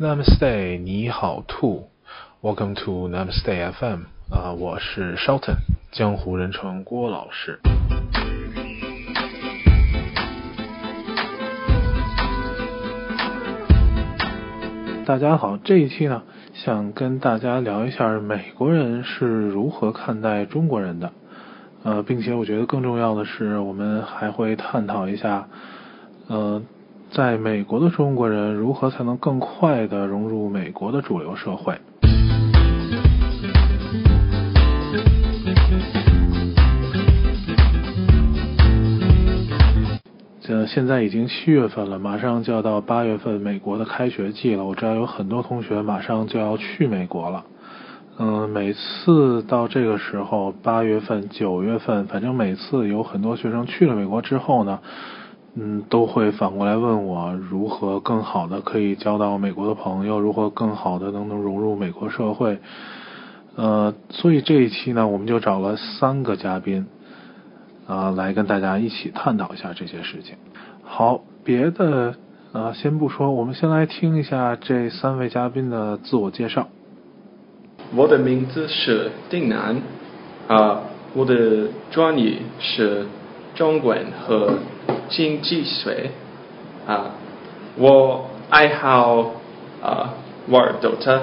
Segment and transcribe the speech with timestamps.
[0.00, 1.88] Namaste，你好兔
[2.40, 5.56] ，Welcome to Namaste FM 啊、我是 Shelton，
[5.90, 7.58] 江湖人称郭老师。
[15.04, 16.22] 大家好，这一期呢，
[16.54, 21.10] 想跟大家聊一下美国人是如何看待中国人的，
[21.82, 25.48] 呃，并且我觉得更重要的是，我们还会探讨一下，
[26.28, 26.62] 呃，
[27.10, 31.74] 在美国的中国人如何才能更快的融入美国的主流社会。
[40.50, 44.64] 呃，现在已经七月份了，马上就要到八月份美国的开学季了。
[44.64, 47.44] 我知道有很多同学马上就要去美国了。
[48.18, 54.78] 嗯，每次到这个时候，八月份、九月份，反正每次有很多学生去了美国之后呢，
[55.54, 62.58] 嗯，都会反过来问我如何更好的可以交到美国的朋友，如何更好的能能融入美国社会。
[63.56, 66.86] 呃，所以这一期呢，我们就找了三个嘉宾。
[67.88, 70.36] 啊，来跟大家一起探讨一下这些事情。
[70.82, 72.16] 好，别的
[72.52, 76.68] 啊先不说，我们先来听一下这三位嘉宾的自我介绍。
[77.96, 79.80] 我的名字是丁楠，
[80.48, 80.82] 啊，
[81.14, 83.06] 我的专业是
[83.54, 84.58] 中文和
[85.08, 86.10] 经济学，
[86.86, 87.10] 啊，
[87.76, 89.32] 我爱好
[89.82, 90.14] 啊
[90.48, 91.20] 玩 Dota。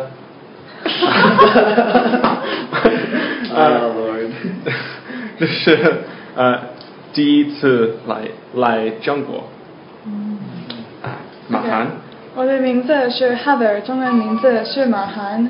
[3.55, 3.81] 啊
[5.39, 6.01] 这 是。
[6.35, 6.59] 呃，
[7.13, 8.17] 第一次来
[8.55, 9.45] 来中国，
[11.01, 11.15] 啊，
[11.47, 11.87] 马涵。
[12.35, 15.49] 我的名字是 Heather，中文名字是马涵，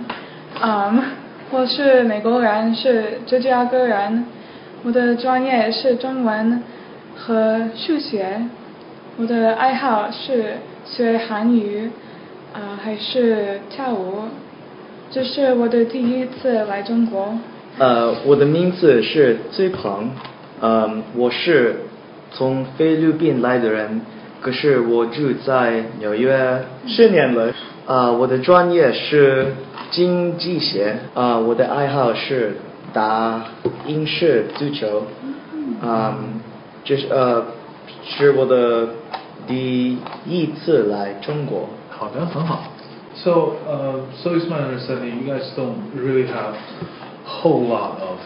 [0.61, 1.01] 嗯，
[1.49, 4.25] 我是美国人，是芝加哥人，
[4.83, 6.61] 我的专业是中文
[7.15, 8.41] 和数学，
[9.17, 11.89] 我的爱好是学韩语，
[12.53, 14.23] 啊，还是跳舞，
[15.09, 17.37] 这是我的第一次来中国。
[17.77, 20.11] 呃，我的名字是崔鹏。
[20.61, 21.81] 嗯，我是
[22.31, 24.01] 从菲律宾来的人，
[24.41, 27.53] 可是我住在纽约十年了。
[27.85, 29.47] 啊，我的专业是
[29.91, 30.97] 经济学。
[31.13, 32.57] 啊，我的爱好是
[32.93, 33.41] 打
[33.85, 35.03] 英式足球。
[35.83, 36.34] 嗯，
[36.84, 37.44] 这是呃，
[38.04, 38.88] 是我的
[39.46, 41.68] 第一次来中国。
[41.90, 42.72] 好的，很好。
[43.14, 46.54] So, uh, so it's my understanding you guys don't really have
[47.24, 48.18] whole lot of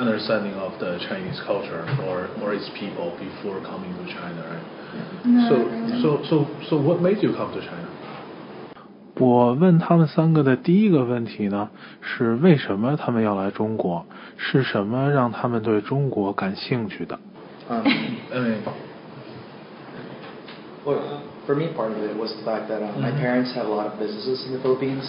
[0.00, 4.64] understanding of the Chinese culture or or its people before coming to China, right?
[5.24, 5.56] No, so
[6.02, 7.86] so so so what made you come to China?
[9.16, 11.68] 我问他们三个的第一个问题呢，
[12.00, 14.04] 是为什么他们要来中国？
[14.36, 17.18] 是什么让他们对中国感兴趣的？
[17.68, 17.84] 嗯，
[18.32, 18.56] 嗯。
[20.84, 20.98] Well,
[21.46, 23.20] for me, part of it was the fact that um, my mm-hmm.
[23.20, 25.04] parents have a lot of businesses in the Philippines,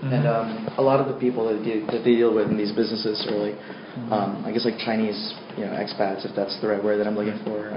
[0.00, 0.14] mm-hmm.
[0.14, 2.72] and um, a lot of the people that, deal, that they deal with in these
[2.72, 4.12] businesses are like, mm-hmm.
[4.12, 7.14] um, I guess, like Chinese, you know, expats, if that's the right word that I'm
[7.14, 7.68] looking for.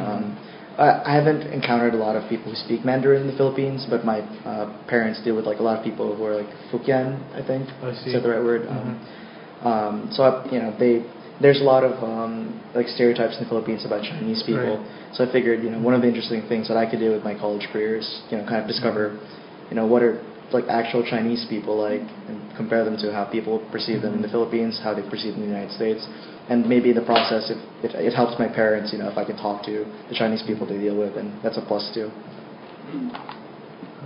[0.78, 4.20] I, haven't encountered a lot of people who speak Mandarin in the Philippines, but my
[4.44, 7.68] uh, parents deal with like a lot of people who are like Fukien, I think.
[7.82, 8.10] I see.
[8.10, 8.68] Is that the right word?
[8.68, 9.08] Um,
[9.64, 11.04] um, so I, you know, they
[11.40, 14.78] there's a lot of um, like stereotypes in the Philippines about Chinese people.
[14.78, 15.14] Right.
[15.14, 17.24] So I figured, you know, one of the interesting things that I could do with
[17.24, 19.18] my college career is, you know, kind of discover,
[19.68, 20.20] you know, what are
[20.52, 24.28] like actual Chinese people like, and compare them to how people perceive them in the
[24.28, 26.06] Philippines, how they perceive them in the United States,
[26.48, 29.24] and maybe in the process, if it, it helps my parents, you know, if I
[29.24, 32.10] can talk to the Chinese people they deal with, and that's a plus too.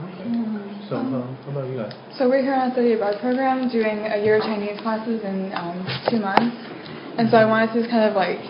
[0.01, 0.51] Okay.
[0.89, 1.95] So, uh, how about you guys?
[2.17, 5.53] So we're here on the Study Abroad program doing a year of Chinese classes in
[5.55, 6.57] um, two months.
[7.15, 8.41] And so I wanted to kind of like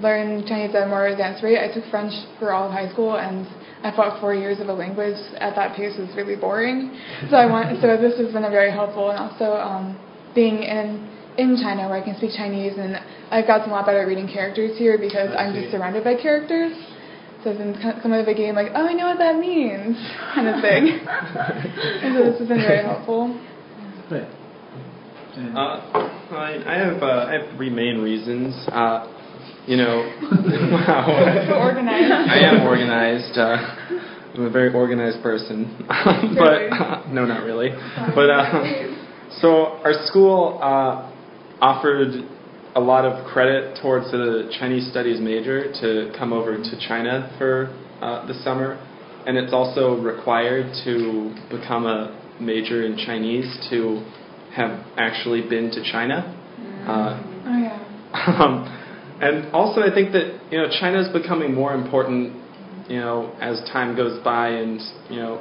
[0.00, 1.58] learn Chinese at a more advanced rate.
[1.58, 3.44] I took French for all of high school, and
[3.82, 6.96] I thought four years of a language at that pace was really boring.
[7.30, 9.98] So I want so this has been a very helpful, and also um,
[10.34, 12.96] being in in China where I can speak Chinese, and
[13.30, 16.76] I've gotten a lot better at reading characters here because I'm just surrounded by characters.
[17.42, 19.98] So it's been some of the game like, oh, I know what that means,
[20.34, 21.02] kind of thing.
[21.02, 23.34] and so this has been very helpful.
[24.10, 24.30] Right.
[25.32, 25.80] Uh,
[26.36, 28.54] I, I have uh, I have three main reasons.
[28.68, 29.21] Uh,
[29.66, 30.10] you know,
[30.72, 31.06] wow.
[31.62, 32.12] organized.
[32.12, 33.38] I am organized.
[33.38, 33.82] Uh,
[34.34, 37.68] I'm a very organized person, but uh, no, not really.
[38.14, 41.12] But uh, so our school uh,
[41.60, 42.28] offered
[42.74, 47.66] a lot of credit towards the Chinese studies major to come over to China for
[48.00, 48.80] uh, the summer,
[49.26, 54.02] and it's also required to become a major in Chinese to
[54.56, 56.38] have actually been to China.
[56.88, 57.78] Uh, oh yeah.
[58.12, 58.81] Um,
[59.22, 62.34] and also, I think that you know China is becoming more important,
[62.88, 65.38] you know, as time goes by, and you know,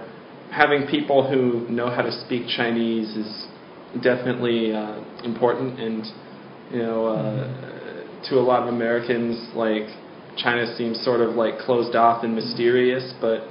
[0.51, 3.48] having people who know how to speak Chinese is
[4.04, 6.06] definitely uh, important, and
[6.72, 9.88] you know, uh, to a lot of Americans, like
[10.38, 13.48] China seems sort of like closed off and mysterious, but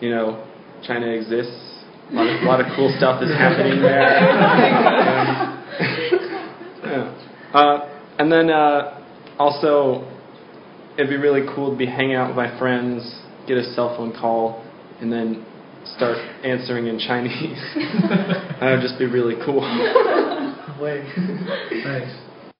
[0.00, 0.46] you know,
[0.86, 1.72] China exists.
[2.12, 3.98] A lot of, a lot of cool stuff is happening there.
[6.84, 7.12] yeah.
[7.52, 7.88] Uh,
[8.20, 8.96] and then uh,
[9.38, 10.06] also,
[10.94, 13.02] it'd be really cool to be hanging out with my friends,
[13.46, 14.64] get a cell phone call,
[15.00, 15.44] and then
[15.96, 17.58] start answering in Chinese.
[18.60, 19.60] that would just be really cool.
[20.80, 21.04] Wait.
[21.84, 22.12] Thanks.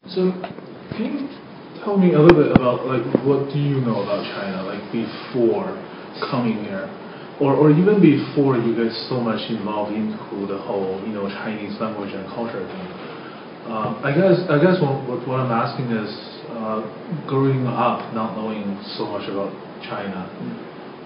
[0.09, 0.31] So,
[0.95, 1.29] can you
[1.85, 5.75] tell me a little bit about like what do you know about China, like before
[6.31, 6.89] coming here,
[7.41, 11.79] or or even before you get so much involved into the whole you know Chinese
[11.81, 12.89] language and culture thing?
[13.67, 16.11] Um, I guess I guess what, what I'm asking is,
[16.56, 16.82] uh,
[17.28, 20.30] growing up not knowing so much about China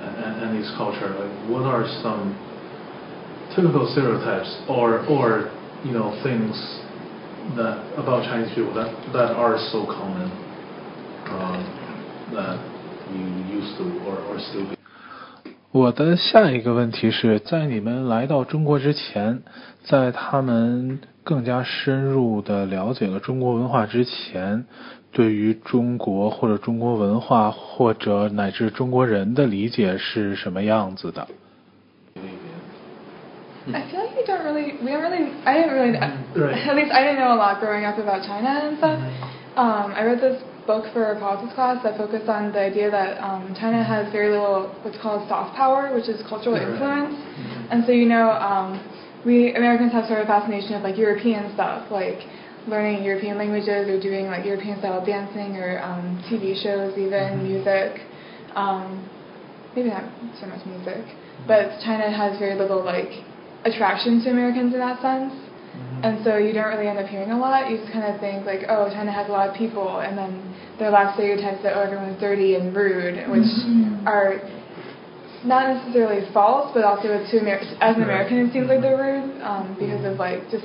[0.01, 2.35] and, and, and its culture, like what are some
[3.55, 5.51] typical stereotypes or or
[5.83, 6.53] you know things
[7.55, 10.29] that about Chinese people that that are so common
[11.29, 11.61] um,
[12.33, 12.57] that
[13.13, 13.23] you
[13.57, 14.75] used to or or still be.
[15.71, 19.43] 我的下一个问题是在你们来到中国之前，
[19.83, 20.99] 在他们
[21.30, 24.66] 更加深入的了解了中国文化之前，
[25.12, 31.28] 对于中国或者中国文化或者乃至中国人的理解是什么样子的
[33.72, 35.92] ？I feel like we don't really, we don't really, I didn't really,
[36.34, 36.66] right.
[36.66, 38.98] at least I didn't know a lot growing up about China and stuff.
[39.54, 43.22] Um, I read this book for a politics class that focused on the idea that
[43.22, 47.14] um, China has very little what's called soft power, which is cultural influence.
[47.14, 47.70] Mm-hmm.
[47.70, 48.80] And so, you know, um,
[49.24, 52.20] we Americans have sort of a fascination of like European stuff, like
[52.66, 57.42] learning European languages or doing like European style dancing or um, TV shows, even mm-hmm.
[57.42, 58.00] music.
[58.54, 59.08] Um,
[59.76, 60.04] maybe not
[60.40, 61.04] so much music,
[61.46, 63.10] but China has very little like
[63.64, 65.32] attraction to Americans in that sense.
[65.32, 66.04] Mm-hmm.
[66.04, 67.70] And so you don't really end up hearing a lot.
[67.70, 70.32] You just kind of think like, oh, China has a lot of people, and then
[70.78, 74.06] there are a lot of stereotypes that oh, everyone's dirty and rude, which mm-hmm.
[74.08, 74.40] are
[75.44, 79.40] not necessarily false, but also to Amer- as an American, it seems like they're rude
[79.42, 80.64] um, because of like just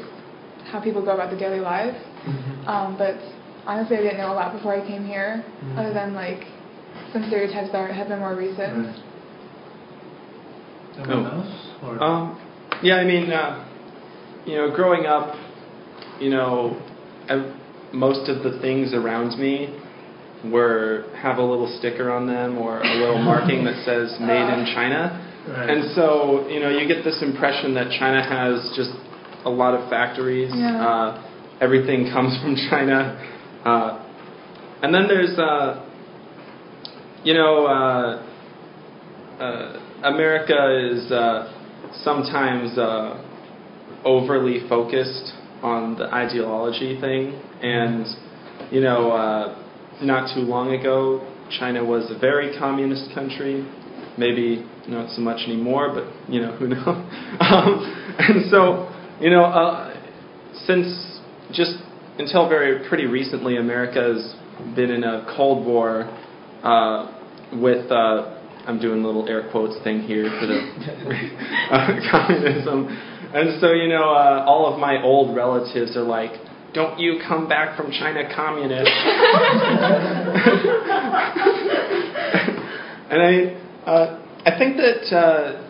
[0.72, 1.96] how people go about their daily lives.
[1.96, 2.68] Mm-hmm.
[2.68, 3.16] Um, but
[3.66, 5.80] honestly, I didn't know a lot before I came here, mm-hmm.
[5.80, 6.44] other than like
[7.14, 8.96] some stereotypes that have been more recent.
[10.98, 11.10] Right.
[11.10, 12.02] else?
[12.02, 12.40] Um,
[12.82, 13.32] yeah, I mean.
[13.32, 13.66] Uh,
[14.46, 15.36] you know, growing up,
[16.20, 16.80] you know,
[17.92, 19.76] most of the things around me
[20.52, 24.66] were have a little sticker on them or a little marking that says "Made in
[24.74, 25.70] China," right.
[25.70, 28.92] and so you know, you get this impression that China has just
[29.46, 30.52] a lot of factories.
[30.54, 30.82] Yeah.
[30.82, 31.32] Uh,
[31.62, 33.18] everything comes from China,
[33.66, 34.06] uh,
[34.82, 35.84] and then there's, uh,
[37.24, 38.22] you know, uh,
[39.42, 41.52] uh, America is uh,
[42.04, 42.78] sometimes
[44.04, 45.34] overly focused
[45.64, 47.34] on the ideology thing.
[47.64, 48.06] And,
[48.72, 49.65] you know, uh,
[50.02, 51.22] not too long ago,
[51.60, 53.66] China was a very communist country.
[54.18, 56.88] Maybe not so much anymore, but, you know, who knows?
[56.88, 58.90] um, and so,
[59.20, 59.94] you know, uh,
[60.66, 61.20] since
[61.52, 61.74] just
[62.18, 64.36] until very pretty recently, America has
[64.76, 66.04] been in a Cold War
[66.64, 67.12] uh,
[67.54, 70.58] with uh, I'm doing a little air quotes thing here for the
[71.72, 72.88] uh, communism.
[73.34, 76.32] And so, you know, uh, all of my old relatives are like,
[76.76, 78.92] don't you come back from China communist.
[83.10, 83.56] and I,
[83.90, 85.64] uh, I think that uh,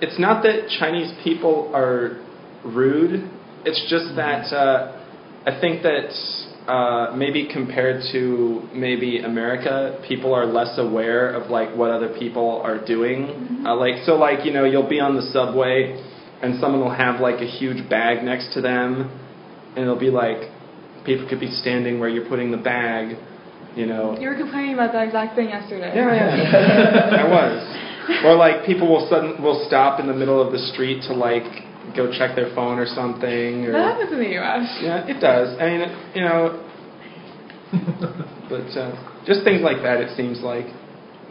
[0.00, 2.22] it's not that Chinese people are
[2.64, 3.28] rude,
[3.64, 5.02] it's just that uh,
[5.44, 6.10] I think that
[6.70, 12.60] uh, maybe compared to maybe America, people are less aware of like what other people
[12.64, 13.26] are doing.
[13.26, 13.66] Mm-hmm.
[13.66, 16.00] Uh, like so, like you know, you'll be on the subway,
[16.42, 19.25] and someone will have like a huge bag next to them,
[19.76, 20.50] and it'll be like
[21.04, 23.16] people could be standing where you're putting the bag.
[23.76, 24.18] You know.
[24.18, 25.92] You were complaining about that exact thing yesterday.
[25.94, 27.20] Yeah, yeah.
[27.22, 28.24] I was.
[28.24, 31.44] Or like people will sudden will stop in the middle of the street to like
[31.94, 33.66] go check their phone or something.
[33.66, 34.78] Or, that happens in the U.S.
[34.80, 35.58] Yeah, it does.
[35.60, 35.80] I mean,
[36.14, 36.64] you know,
[38.48, 40.00] but uh, just things like that.
[40.00, 40.66] It seems like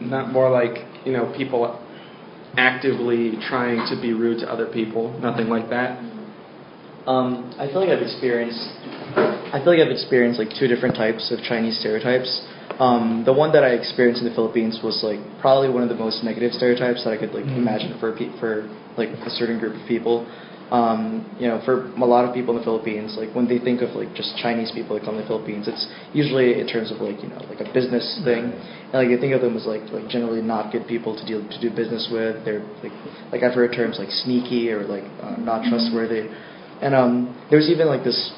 [0.00, 1.82] not more like you know people
[2.56, 5.18] actively trying to be rude to other people.
[5.18, 5.98] Nothing like that.
[7.06, 8.58] Um, I feel like I've experienced.
[9.54, 12.28] I feel like I've experienced like two different types of Chinese stereotypes.
[12.78, 15.94] Um, the one that I experienced in the Philippines was like probably one of the
[15.94, 17.62] most negative stereotypes that I could like mm-hmm.
[17.62, 20.26] imagine for pe- for like a certain group of people.
[20.70, 23.82] um, you know, for a lot of people in the Philippines, like when they think
[23.82, 26.98] of like just Chinese people that come to the Philippines, it's usually in terms of
[26.98, 29.82] like you know like a business thing, and like you think of them as like
[29.94, 32.44] like generally not good people to deal to do business with.
[32.44, 32.92] They're like
[33.30, 36.34] like I've heard terms like sneaky or like uh, not trustworthy,
[36.82, 38.32] and um, there's even like this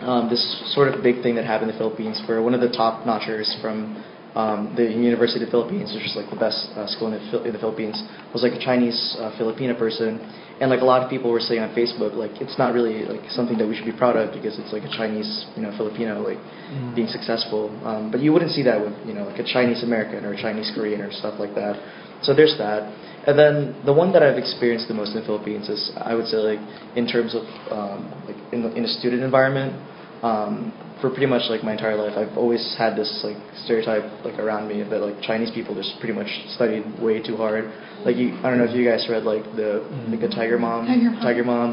[0.00, 0.42] um, this
[0.74, 3.48] sort of big thing that happened in the Philippines where one of the top notchers
[3.62, 3.96] from
[4.36, 7.44] um, the University of the Philippines, which is like the best uh, school in the,
[7.48, 7.96] in the Philippines,
[8.36, 10.20] was like a Chinese uh, Filipina person,
[10.60, 13.24] and like a lot of people were saying on Facebook, like it's not really like
[13.32, 16.20] something that we should be proud of because it's like a Chinese, you know, Filipino
[16.20, 16.94] like mm.
[16.94, 17.72] being successful.
[17.80, 20.40] Um, but you wouldn't see that with you know like a Chinese American or a
[20.40, 21.80] Chinese Korean or stuff like that.
[22.22, 22.92] So there's that.
[23.26, 26.26] And then the one that I've experienced the most in the Philippines is I would
[26.26, 26.60] say like
[26.96, 27.42] in terms of
[27.72, 29.74] um, like in, the, in a student environment.
[30.22, 34.38] Um, for pretty much like my entire life, I've always had this like stereotype like
[34.38, 37.68] around me that like Chinese people just pretty much studied way too hard.
[38.04, 40.86] Like you, I don't know if you guys read like the like the Tiger Mom,
[40.86, 41.20] Tiger Mom.
[41.20, 41.68] Tiger Mom.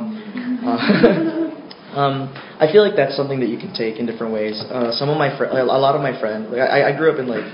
[0.67, 2.15] Uh, um,
[2.59, 4.59] I feel like that's something that you can take in different ways.
[4.59, 7.19] Uh, some of my friends, a lot of my friends, like I, I grew up
[7.19, 7.47] in like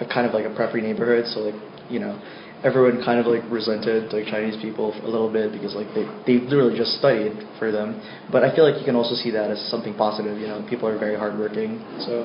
[0.00, 1.56] a kind of like a preppy neighborhood, so like
[1.90, 2.20] you know
[2.64, 6.40] everyone kind of like resented like Chinese people a little bit because like they they
[6.48, 8.00] literally just studied for them.
[8.32, 10.40] But I feel like you can also see that as something positive.
[10.40, 11.84] You know, people are very hardworking.
[12.00, 12.24] So.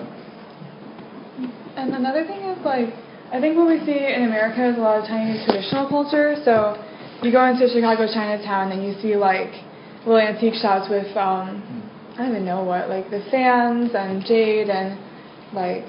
[1.76, 2.96] And another thing is like
[3.32, 6.40] I think what we see in America is a lot of Chinese traditional culture.
[6.48, 6.80] So
[7.22, 9.52] you go into Chicago Chinatown and you see like
[10.08, 11.60] little antique shops with um
[12.16, 14.98] I don't even know what like the fans and jade and
[15.54, 15.86] like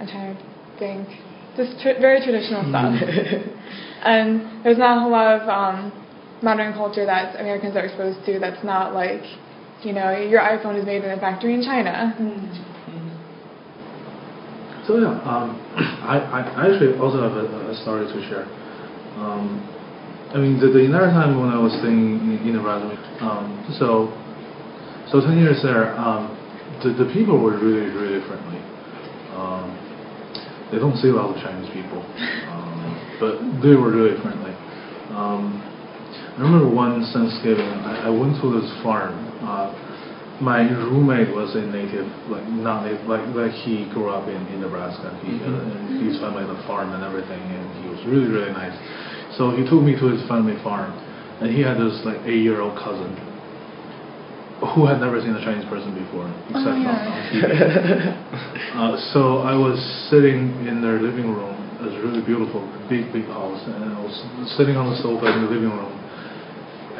[0.00, 0.42] I'm trying to
[0.78, 1.08] think
[1.60, 2.96] just tr- very traditional stuff.
[4.04, 5.92] and there's not a whole lot of um,
[6.42, 9.22] modern culture that Americans are exposed to that's not like,
[9.82, 12.16] you know, your iPhone is made in a factory in China.
[12.18, 12.70] Mm-hmm.
[14.86, 15.54] So yeah, um,
[16.02, 18.48] I, I actually also have a, a story to share.
[19.20, 19.62] Um,
[20.32, 24.08] I mean, the, the entire time when I was staying in, in Nebraska, um, so
[25.10, 26.30] so ten years there, um,
[26.82, 28.62] the the people were really really friendly.
[29.34, 29.79] Um,
[30.70, 34.54] they don't see a lot of Chinese people, um, but they were really friendly.
[35.10, 35.58] Um,
[36.38, 39.18] I remember one Thanksgiving, I, I went to this farm.
[39.42, 39.74] Uh,
[40.40, 44.62] my roommate was a native, like not native, like like he grew up in, in
[44.62, 45.12] Nebraska.
[45.20, 48.52] He uh, and his family had a farm and everything, and he was really really
[48.52, 48.72] nice.
[49.36, 50.96] So he took me to his family farm,
[51.44, 53.12] and he had this like eight year old cousin
[54.60, 57.00] who had never seen a Chinese person before, except oh, yeah.
[57.00, 57.40] on TV.
[58.76, 59.80] uh, so I was
[60.12, 61.56] sitting in their living room.
[61.80, 64.12] It was really beautiful, big, big house, and I was
[64.60, 65.96] sitting on the sofa in the living room.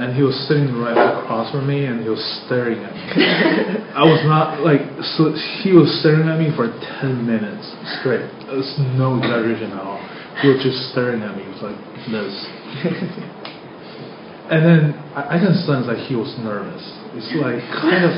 [0.00, 3.04] And he was sitting right across from me, and he was staring at me.
[4.00, 4.80] I was not like
[5.18, 5.36] so.
[5.60, 7.68] He was staring at me for ten minutes
[8.00, 8.24] straight.
[8.48, 10.00] It's no exaggeration at all.
[10.40, 11.44] He was just staring at me.
[11.44, 11.76] He was like
[12.08, 13.36] this.
[14.50, 18.12] and then I, I can sense that he was nervous it's like kind of,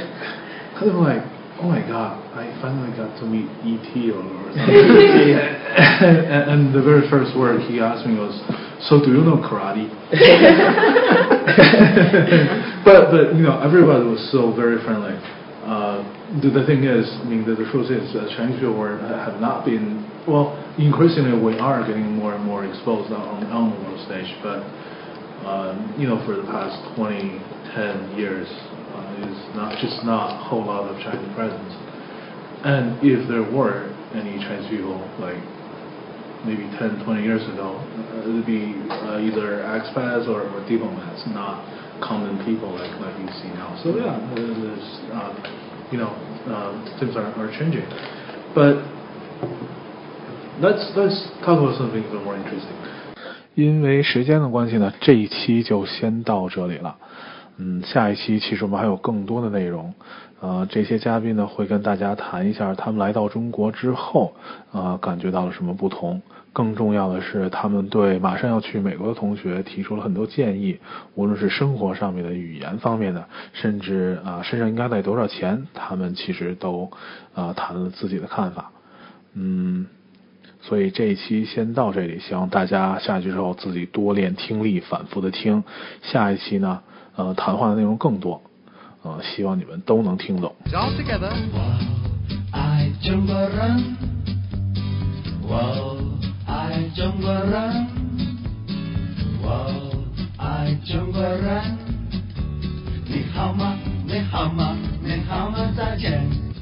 [0.76, 1.22] kind of like,
[1.60, 4.68] oh my god, I finally got to meet ET or, or something.
[6.28, 8.34] and, and the very first word he asked me was,
[8.88, 9.88] "So do you know karate?"
[12.84, 15.16] but but you know everybody was so very friendly.
[15.62, 16.02] Uh,
[16.42, 19.40] the, the thing is, I mean, the, the truth is, uh, Chinese people were, have
[19.40, 20.58] not been well.
[20.76, 24.66] Increasingly, we are getting more and more exposed on on the world stage, but.
[25.46, 27.38] Um, you know, for the past 20,
[27.74, 28.48] 10 years,
[29.20, 31.74] is not just not a whole lot of Chinese presence.
[32.64, 35.38] And if there were any Chinese people, like
[36.46, 41.22] maybe 10, 20 years ago, uh, it would be uh, either expats or, or, diplomats,
[41.34, 41.62] not
[42.02, 43.78] common people like like you see now.
[43.82, 45.32] So yeah, there's uh,
[45.90, 46.10] you know
[46.50, 47.86] uh, things are, are changing,
[48.54, 48.82] but
[50.58, 52.74] let's let's talk about something even more interesting.
[53.54, 56.96] 因为时间的关系呢，这一期就先到这里了。
[57.58, 59.92] 嗯，下一期其实我们还有更多的内容，
[60.40, 64.32] 呃，这些嘉宾呢会跟大家谈一下他们来到中国之后，
[64.72, 66.22] 呃，感觉到了什么不同。
[66.54, 70.78] 更重要的是，他们对马上要去美国的同学提出了很多建议，
[71.14, 76.90] 无论是生活上面的、语言方面的，甚至啊身上应该带多少钱，他们其实都
[77.34, 78.70] 啊谈了自己的看法。
[79.34, 79.86] 嗯，
[80.62, 85.62] 所以这一期先到这里，希望大家下去之后自己多练听力，反复的听。
[86.02, 86.80] 下一期呢？
[87.16, 88.40] 呃，谈话的内容更多，
[89.02, 90.54] 呃，希望你们都能听懂。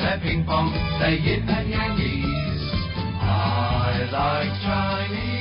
[0.00, 2.64] their ping pong, their yin and yangies.
[3.22, 5.39] I like Chinese.